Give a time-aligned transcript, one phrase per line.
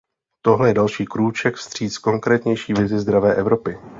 [0.41, 3.77] Tohle je další krůček vstříc konkrétnější vizi zdravé Evropy.